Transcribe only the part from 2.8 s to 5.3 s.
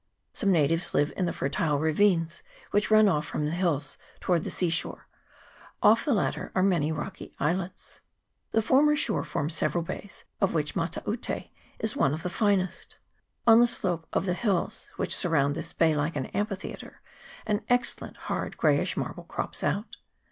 run off from the hills towards the sea shore: